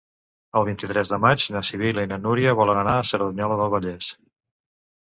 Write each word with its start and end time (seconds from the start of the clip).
El 0.61 0.63
vint-i-tres 0.69 1.11
de 1.13 1.19
maig 1.25 1.45
na 1.57 1.63
Sibil·la 1.69 2.07
i 2.07 2.11
na 2.15 2.19
Núria 2.25 2.57
volen 2.63 2.83
anar 2.87 2.99
a 2.99 3.07
Cerdanyola 3.13 3.63
del 3.63 3.75
Vallès. 3.79 4.15